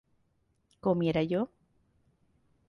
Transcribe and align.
¿comiera 0.85 1.21
yo? 1.21 1.41